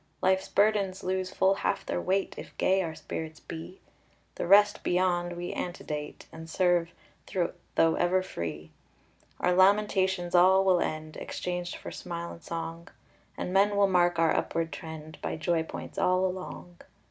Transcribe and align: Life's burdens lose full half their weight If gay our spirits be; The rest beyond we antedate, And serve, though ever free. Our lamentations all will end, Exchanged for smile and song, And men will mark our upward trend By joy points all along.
Life's 0.19 0.47
burdens 0.49 1.03
lose 1.03 1.29
full 1.31 1.53
half 1.61 1.85
their 1.85 2.01
weight 2.01 2.33
If 2.35 2.57
gay 2.57 2.81
our 2.81 2.95
spirits 2.95 3.39
be; 3.39 3.79
The 4.33 4.47
rest 4.47 4.81
beyond 4.81 5.33
we 5.33 5.53
antedate, 5.53 6.25
And 6.31 6.49
serve, 6.49 6.89
though 7.75 7.93
ever 7.93 8.23
free. 8.23 8.71
Our 9.39 9.53
lamentations 9.53 10.33
all 10.33 10.65
will 10.65 10.79
end, 10.81 11.17
Exchanged 11.17 11.75
for 11.75 11.91
smile 11.91 12.31
and 12.31 12.41
song, 12.43 12.87
And 13.37 13.53
men 13.53 13.75
will 13.75 13.85
mark 13.87 14.17
our 14.17 14.35
upward 14.35 14.73
trend 14.73 15.19
By 15.21 15.35
joy 15.35 15.61
points 15.61 15.99
all 15.99 16.25
along. 16.25 16.77